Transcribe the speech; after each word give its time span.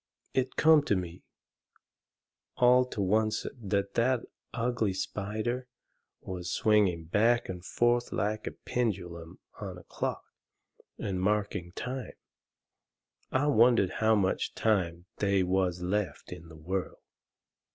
It 0.33 0.55
come 0.55 0.81
to 0.85 0.95
me 0.95 1.21
all 2.57 2.85
to 2.85 3.01
oncet 3.13 3.51
that 3.61 3.93
that 3.93 4.21
ugly 4.51 4.93
spider 4.95 5.67
was 6.21 6.51
swinging 6.51 7.05
back 7.05 7.47
and 7.47 7.63
forth 7.63 8.11
like 8.11 8.45
the 8.45 8.51
pendulum 8.53 9.37
on 9.59 9.77
a 9.77 9.83
clock, 9.83 10.23
and 10.97 11.21
marking 11.21 11.71
time. 11.73 12.13
I 13.31 13.45
wondered 13.45 13.91
how 14.01 14.15
much 14.15 14.55
time 14.55 15.05
they 15.17 15.43
was 15.43 15.83
left 15.83 16.31
in 16.31 16.47
the 16.47 16.57
world. 16.57 17.03